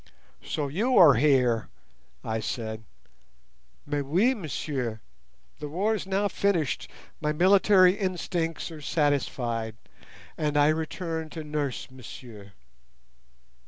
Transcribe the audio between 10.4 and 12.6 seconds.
I return to nurse Monsieur."